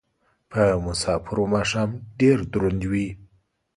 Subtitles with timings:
[0.51, 1.89] په مسافرو ماښام
[2.19, 3.07] ډېر دروند وي